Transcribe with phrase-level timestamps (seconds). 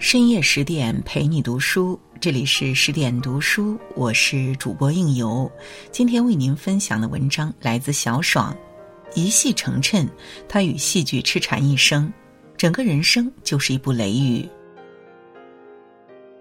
[0.00, 5.48] 深夜十点陪你读书，这里是十点读书，我是主播应由。
[5.92, 8.56] 今天为您分享的文章来自小爽，
[9.14, 10.08] 一戏成谶，
[10.48, 12.10] 他与戏剧痴缠一生，
[12.56, 14.48] 整个人生就是一部雷雨。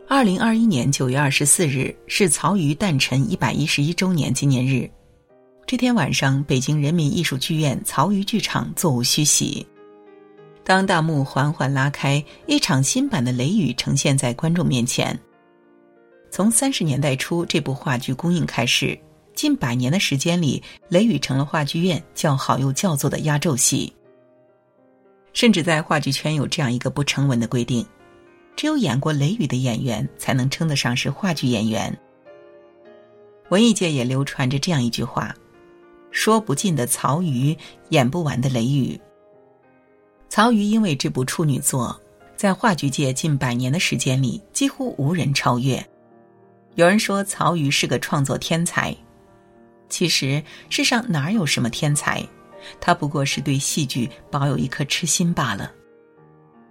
[0.08, 4.90] 二零二一年九月二十四日是曹禺诞辰一百一十一周年纪念日，
[5.68, 9.68] 这天晚上，北京人民艺术剧院曹禺剧场座无虚席。
[10.70, 15.20] 当大幕缓缓拉开，一场新版的《雷雨》呈现在观众面前。
[16.30, 18.96] 从三十年代初这部话剧公映开始，
[19.34, 23.92] 近百年的时间里，《雷雨》成了话剧院叫好又叫座的压轴戏。
[25.34, 27.84] 甚至在话剧圈有这样一个不成文的规定：
[28.56, 32.00] 只有演过《雷雨》的演员才能称得上是话剧演员。
[33.50, 35.34] 文艺界也流传着这样一句话
[36.12, 37.58] ：“说不尽的曹禺，
[37.90, 38.94] 演不完的《雷雨》。”
[40.30, 42.00] 曹禺因为这部处女作，
[42.38, 45.84] 在话剧界近百年的时间里几乎无人超越。
[46.76, 48.96] 有人说曹禺是个创作天才，
[49.90, 52.24] 其实世上哪有什么天才，
[52.80, 55.72] 他不过是对戏剧保有一颗痴心罢了。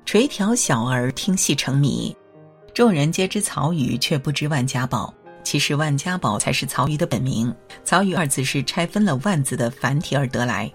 [0.07, 2.17] 垂髫小儿听戏成迷，
[2.73, 5.13] 众人皆知曹禺，却不知万家宝。
[5.43, 7.55] 其实万家宝才是曹禺的本名。
[7.83, 10.71] 曹禺二字是拆分了万字的繁体而得来。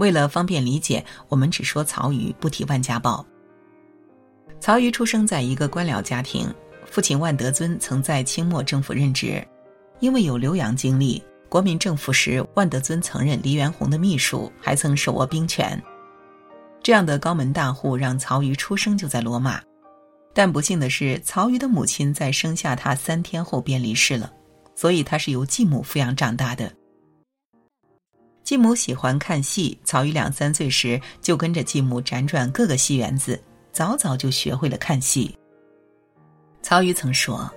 [0.00, 3.24] 为了方便理解，我们只说曹禺，不提万家宝。
[4.58, 6.52] 曹禺出生在一个官僚家庭，
[6.90, 9.46] 父亲万德尊曾在清末政府任职，
[9.98, 15.80] 因为有留洋经历，国民政府时万德尊曾任黎元洪的秘书，还曾手握兵权。
[16.82, 19.60] 这样的高门大户让曹禺出生就在罗马，
[20.32, 24.32] 但不幸的是，曹禺的母亲在生下他三天后便离世了，
[24.74, 26.72] 所以他是由继母抚养长大的。
[28.50, 35.32] 继母喜欢看戏，曹禺两三岁时就跟着继母辗转各个戏园子，早早就学会了看戏。
[36.60, 37.48] 曹禺曾说：“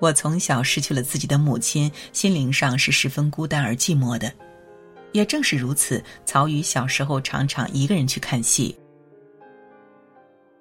[0.00, 4.32] 我从小失去了自己的母亲，心灵上是十分孤单而寂寞的。”
[5.12, 8.74] 也正是如此，曹禺小时候常常一个人去看戏。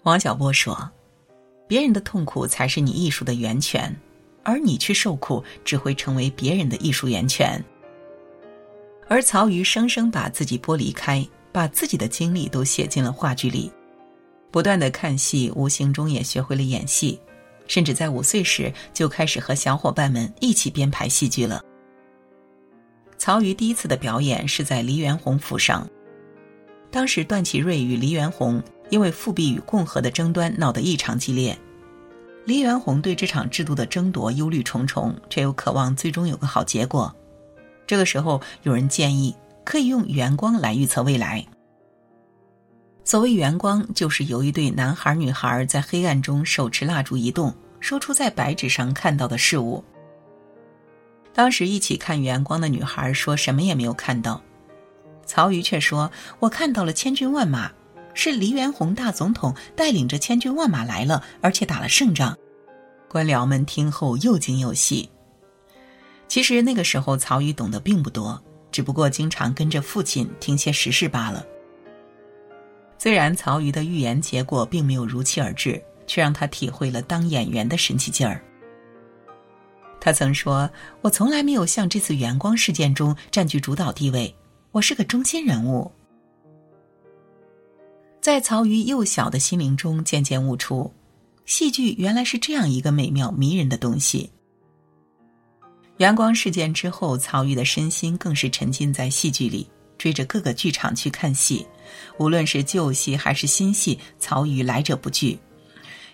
[0.01, 0.91] 王小波说
[1.69, 3.95] ：“别人的痛苦才是你艺术的源泉，
[4.43, 7.63] 而你去受苦，只会成为别人的艺术源泉。”
[9.07, 13.71] 而曹禺生生把自己剥离开，把自己的经历都写进了话剧里，
[14.49, 17.19] 不断的看戏，无形中也学会了演戏，
[17.67, 21.61] 甚至在五岁时就开始和小伙伴们一起编排戏剧了。
[23.17, 25.87] 曹禺第一次的表演是在黎元洪府上，
[26.89, 31.57] 当时段祺瑞与黎元洪因为复辟与共和的争端闹得异常激烈，
[32.45, 37.13] 黎元洪对这场制度的争夺忧虑重重，却又渴望最终有个好结果。
[37.85, 41.45] 这个时候，有人建议可以用圆光来预测未来。
[43.03, 49.83] 所谓圆光，就是由一对男孩女孩在黑暗中手持蜡烛移动，说出在白纸上看到的事物。
[51.33, 54.41] 当时一起看圆光的女孩说什么也没有看到，
[55.25, 57.69] 曹禺却说：“我看到了千军万马，
[58.13, 62.37] 是黎元洪大总统带领着千军万马来了，而且打了胜仗。”
[63.09, 65.09] 官僚们听后又惊又喜。
[66.33, 71.45] 其实那个时候，曹禺懂得并不多，只不过经常跟着父亲听些实事罢了。
[72.97, 78.43] 虽然曹禺的预言结果并没有如期而至，却让他体会了当演员的神奇劲儿。
[80.01, 80.67] 他曾说
[81.01, 84.35] ：“我从来没有像这次圆光事件中占据主导地位，
[84.71, 85.91] 我是个中心人物。”
[88.21, 90.91] 在曹禺幼小的心灵中，渐渐悟出，
[91.45, 94.31] 戏剧原来是这样一个美妙迷人的东西。
[96.03, 99.65] 阳光事件之后，曹禺的身心更是沉浸在戏剧里，
[99.97, 101.65] 追着各个剧场去看戏。
[102.17, 105.39] 无论是旧戏还是新戏，曹禺来者不拒。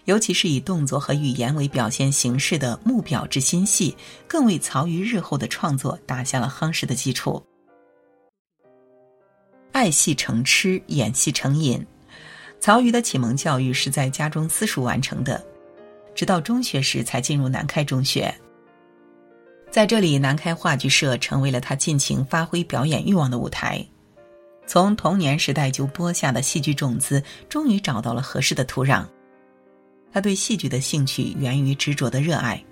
[0.06, 3.96] 尤其是以动作和语言为表现形式的木表之新戏，
[4.28, 7.44] 更为曹禺日后的创作打下了夯实的基础。
[9.72, 11.84] 爱戏成痴，演戏成瘾。
[12.60, 15.44] 曹禺的启蒙教育是在家中私塾完成的，
[16.14, 18.32] 直到中学时才进入南开中学。
[19.72, 23.86] 在这里，南开话剧社成为了他尽情发挥表演欲望的舞台。
[24.66, 29.06] 从童年时代就播下的戏剧种子，终于找到了合适的土壤。
[30.12, 32.64] 他对戏剧的兴趣源于执着的热爱，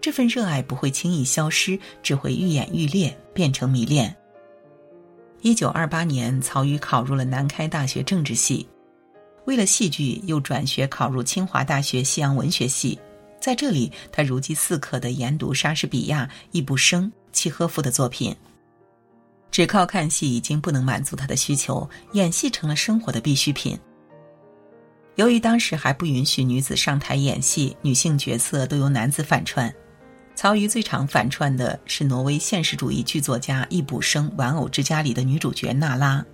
[0.00, 4.14] 这份热爱不会轻易消失，只会愈演愈烈，变成迷恋。
[5.42, 8.68] 一九二八年，曹禺考入了南开大学政治系，
[9.44, 12.98] 为了戏剧，又转学考入清华大学西洋文学系。
[13.40, 18.36] 在这里，他如饥似渴地研读莎士比亚、易卜生、契诃夫的作品。
[19.50, 23.76] 只靠看戏已经不能满足他的需求，演戏成了生活的必需品。
[25.16, 29.72] 由于当时还不允许女子上台演戏，女性角色都由男子反串。
[30.36, 36.24] 曹禺最常反串的是挪威现实主义剧作家易卜生《玩偶之家》里的女主角娜拉。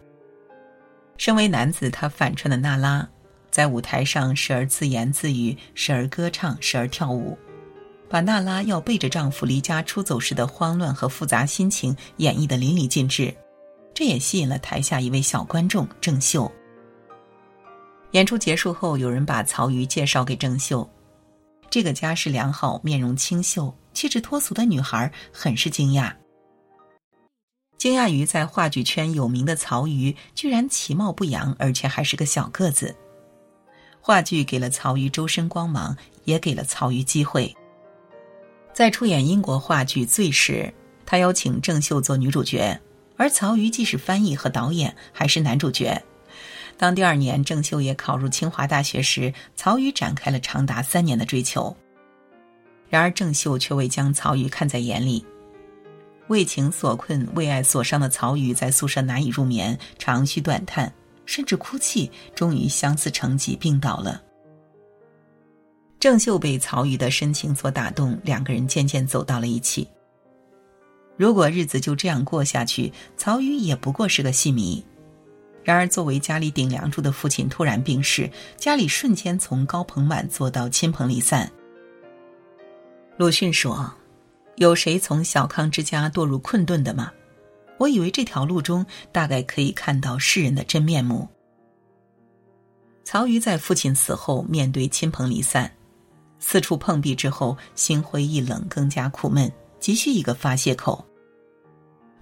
[1.17, 3.09] 身为男子，他反串的娜拉，
[3.57, 7.39] 在舞台上时而自言自语，时而歌唱，时而跳舞，
[8.07, 13.35] 把娜拉要背着丈夫离家出走时的慌乱和复杂心情演绎得淋漓尽致。
[13.95, 16.53] 这也吸引了台下一位小观众郑秀。
[18.11, 20.87] 演出结束后，有人把曹禺介绍给郑秀，
[21.71, 23.75] 这个家世良好、面容清秀。
[23.95, 26.13] 气质脱俗的女孩很是惊讶，
[27.79, 32.95] 惊讶于在话剧圈有名的曹禺居然其貌不扬，而且还是个小个子。
[34.07, 37.53] 话剧给了曹禺周身光芒，也给了曹禺机会。
[38.73, 40.73] 在出演英国话剧《醉》时，
[41.05, 42.81] 他邀请郑秀做女主角，
[43.17, 46.01] 而曹禺既是翻译和导演，还是男主角。
[46.77, 51.77] 当第二年郑秀也考入清华大学时，曹禺展开了长达三年的追求。
[52.89, 55.27] 然而，郑秀却未将曹禺看在眼里。
[56.29, 60.95] 为情所困、为爱所伤的曹禺在宿舍难以入眠，长吁短叹，
[61.27, 64.23] 甚至哭泣，终于相思成疾，病倒了。
[65.99, 69.87] 郑秀被曹禺的深情所打动，两个人渐渐走到了一起。
[71.17, 74.85] 如果日子就这样过下去，曹禺也不过是个戏迷。
[75.65, 81.51] 然而，作为家里顶梁柱的父亲突然病逝，家里瞬间从高朋满座到亲朋离散。
[83.17, 83.93] 鲁迅说
[84.57, 87.11] ：“有谁从小康之家堕入困顿的吗？
[87.79, 91.29] 我以为这条路中大概可以看到世人的真面目。”
[93.05, 95.71] 曹禺在父亲死后，面对亲朋离散，
[96.41, 101.05] 四处碰壁之后，心灰意冷，更加苦闷，急需一个发泄口。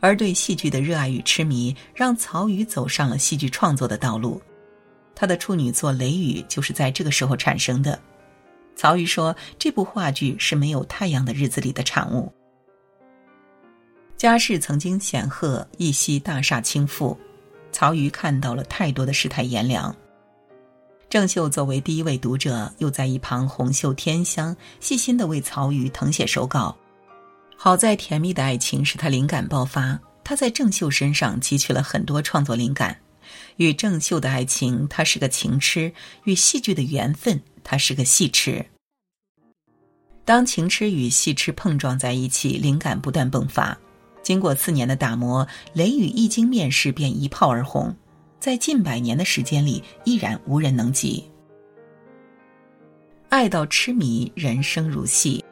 [0.01, 4.41] 而对戏剧的热爱与痴迷，让曹禺走上了戏剧创作的道路。
[5.15, 7.99] 他的处女作《雷雨》就是在这个时候产生的。
[8.77, 12.31] 曹禺说：“这部话剧是没有太阳的日子里的产物。
[14.17, 17.17] 家世曾经显赫，一夕大厦倾覆，
[17.73, 19.95] 曹禺看到了太多的世态炎凉。
[21.11, 26.77] 郑秀作为第一位读者，又在一旁红袖添香，细心的为曹禺誊写手稿。
[27.57, 32.99] 好在甜蜜的爱情使他灵感爆发，他在郑秀身上汲取了很多创作灵感。
[33.57, 35.93] 与郑秀的爱情，他是个情痴；
[36.25, 38.65] 与戏剧的缘分。”他是个戏痴。
[40.25, 43.77] 当情痴与戏痴碰撞在一起，灵感不断迸发。
[44.25, 47.94] 经过四年的打磨，《雷雨》一经面世便一炮而红，
[48.41, 51.23] 在近百年的时间里依然无人能及。
[53.29, 55.44] 爱到痴迷，人生如戏。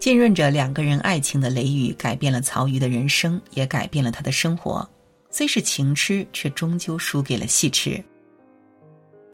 [0.00, 4.86] 浸润着两个人爱情的《雷雨》，改变了曹禺的人生，也改变了他的生活。
[5.30, 8.02] 虽是情痴，却终究输给了戏痴。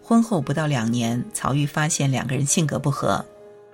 [0.03, 3.25] 婚后不到两年，曹禺发现两个人性格不合，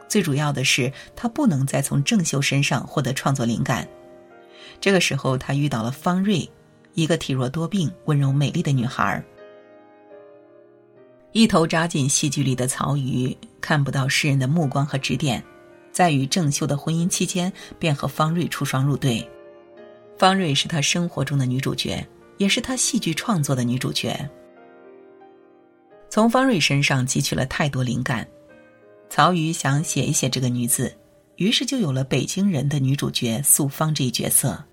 [0.08, 3.88] 最主要的是他不能再从郑秀身上获得创作灵感。
[4.80, 6.48] 这个时候，他遇到了方瑞，
[6.94, 9.22] 一个体弱多病、温柔美丽的女孩。
[11.32, 15.42] 一头扎进戏剧里的曹禺，看不到世人的目光和指点，
[15.92, 19.28] 在与郑秀的婚姻期间，便和方瑞出双入对。
[20.16, 22.04] 方瑞是他生活中的女主角，
[22.38, 24.28] 也是他戏剧创作的女主角。
[26.08, 28.26] 从方瑞身上汲取了太多灵感，
[29.10, 30.92] 曹禺想写一写这个女子，
[31.36, 34.64] 于是就有了北京人的女主角素芳这一角色。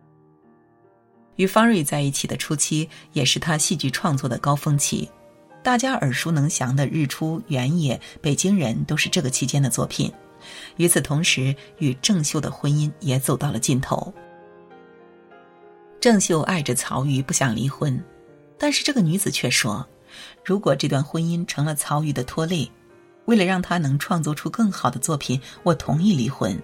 [1.36, 5.10] 与方瑞在一起的初期，也是他戏剧创作的高峰期，
[5.64, 10.12] 大家耳熟能详的《日出》《原野》《北京人》都是这个期间的作品。
[10.78, 14.14] 与此同时，与郑秀的婚姻也走到了尽头。
[16.00, 18.00] 郑秀爱着曹禺，不想离婚，
[18.60, 19.86] 但是这个女子却说。
[20.46, 22.72] 如果这段婚姻成了曹禺的拖累，
[23.26, 26.62] 为了让他能创作出更好的作品，我同意离婚。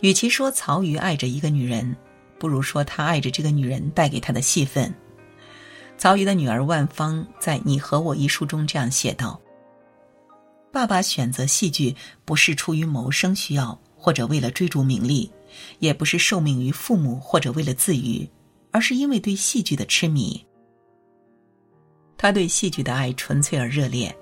[0.00, 1.96] 与其说曹禺爱着一个女人，
[2.38, 4.94] 不如说他爱着这个女人带给他的戏份。
[5.96, 9.40] 曹禺的女儿万芳在《你和我》一书中这样写道
[10.72, 15.28] ：“爸爸选择戏剧，不是出于谋生需要，或者为了追逐名利，
[15.80, 18.28] 也不是受命于父母，或者为了自娱，
[18.70, 20.40] 而是因为对戏剧的痴迷。”
[22.16, 24.16] 他对戏剧的爱纯粹而热烈，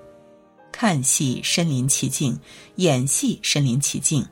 [0.71, 2.39] 看戏身临其境，
[2.77, 4.25] 演戏身临其境，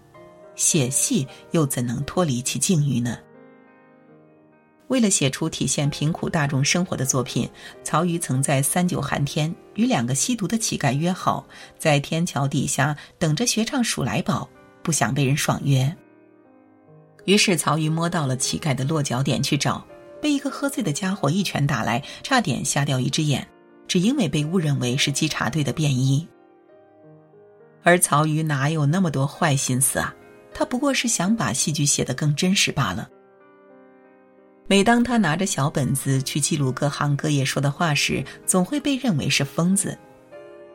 [0.56, 3.20] 写戏又怎能脱离其境遇呢？
[4.88, 7.50] 为了写出体现贫苦大众生活的作品，
[7.84, 11.46] 曹禺曾在三九寒天与两个吸毒的乞丐约好，
[11.78, 14.48] 在天桥底下等着学唱《数来宝》，
[14.84, 15.96] 不想被人爽约。
[17.26, 19.84] 于是曹禺摸到了乞丐的落脚点去找，
[20.22, 23.48] 被一个喝醉的家伙一拳打来，差点瞎掉一只眼。
[23.88, 26.28] 只因为被误认为是稽查队的便衣。
[27.84, 30.14] 而曹禺哪有那么多坏心思啊？
[30.54, 33.08] 他不过是想把戏剧写得更真实罢了。
[34.68, 39.98] 每当他拿着小本子去记录各行各业说的话时，总会被认为是疯子。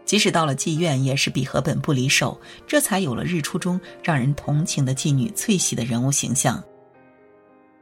[0.04, 6.62] 即使到了妓院，也是笔和本不离手，这才有了日出中让人同情的妓女翠喜的人物形象。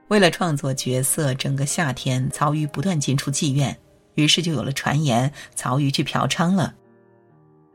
[0.09, 3.77] 为了创作角色，整个夏天曹禺不断进出妓院，
[4.15, 6.75] 于是就有了传言：曹禺去嫖娼了。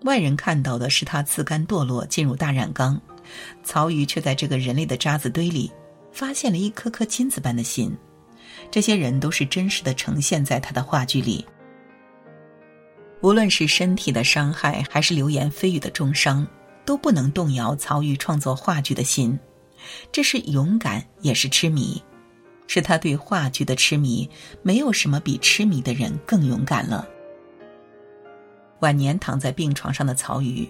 [0.01, 2.99] 外人看到的是他自甘堕落进入大染缸，
[3.63, 5.71] 曹禺却在这个人类的渣子堆里
[6.11, 7.95] 发现了一颗颗金子般的心。
[8.73, 11.45] 这些人都是真实的呈现在他的话剧里。
[13.21, 16.47] 无论是身体的伤害，还是流言蜚语的重伤，
[16.83, 19.37] 都不能动摇曹禺创作话剧的心。
[20.11, 22.01] 这是勇敢，也是痴迷。
[22.65, 24.27] 是他对话剧的痴迷，
[24.63, 27.07] 没有什么比痴迷的人更勇敢了。
[28.79, 30.67] 晚年躺在病床上的曹禺，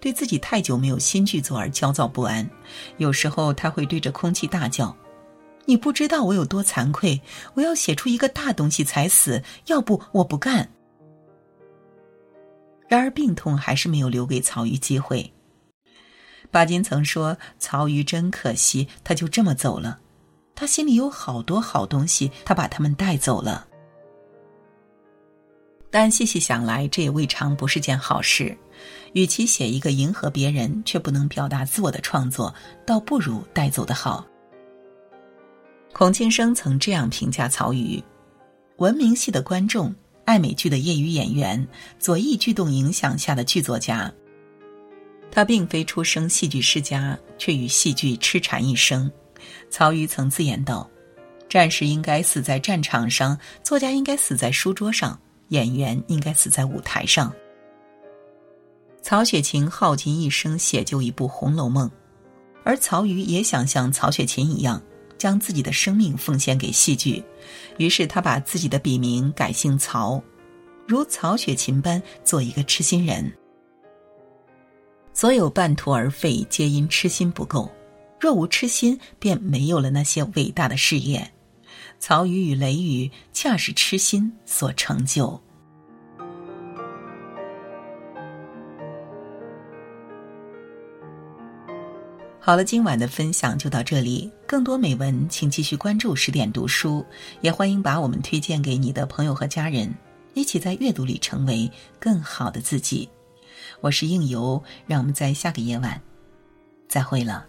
[0.00, 2.50] 对自己太久没有新剧作而焦躁不安。
[2.96, 4.94] 有时候他会对着空气大叫
[5.66, 7.20] ：“你不知道我有多惭愧！
[7.54, 10.70] 我要写出一个大东西才死，要不我不干。”
[12.86, 15.32] 然而病痛还是没有留给曹禺机会。
[16.50, 20.00] 巴金曾说：“曹禺真可惜，他就这么走了。”
[20.54, 23.66] 他心里有好多好东西，他把他们带走了。
[25.90, 28.56] 但细细想来，这也未尝不是件好事。
[29.14, 32.54] 与其写一个迎合别人却不能表达自我的创作，
[32.86, 34.24] 倒不如带走的好。
[35.94, 38.02] 孔庆生曾这样评价曹禺：
[38.78, 41.64] 文明戏的观众，爱美剧的业余演员，
[42.00, 44.12] 左翼剧动影响下的剧作家。
[45.30, 49.08] 他并非出生戏剧世家，却与戏剧痴缠一生。
[49.70, 50.90] 曹禺曾自言道
[51.48, 55.16] ：“战士应该死在战场上，作家应该死在书桌上，
[55.50, 57.32] 演员应该死在舞台上。”
[59.00, 61.88] 曹雪芹耗尽一生写就一部《红楼梦》，
[62.64, 64.82] 而曹禺也想像曹雪芹一样，
[65.24, 67.24] 将自己的生命奉献给戏剧。
[67.78, 70.22] 于是他把自己的笔名改姓曹，
[70.86, 73.32] 如曹雪芹般做一个痴心人。
[75.14, 77.72] 所有半途而废，皆因痴心不够。
[78.20, 81.32] 若无痴心，便没有了那些伟大的事业。
[81.98, 85.42] 曹禺与雷雨，恰是痴心所成就。
[92.46, 94.30] 好了，今晚的分享就到这里。
[94.46, 97.02] 更多美文，请继续关注十点读书，
[97.40, 99.90] 也欢迎把我们推荐给你的朋友和家人，
[100.34, 103.08] 一起在阅读里成为更好的自己。
[103.80, 105.98] 我是应由，让我们在下个夜晚
[106.86, 107.46] 再会了。